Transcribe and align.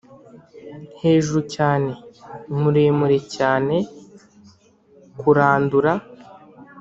hejuru 1.01 1.39
cyane, 1.55 1.91
muremure 2.59 3.17
cyane 3.35 3.75
kurandura 5.19 5.91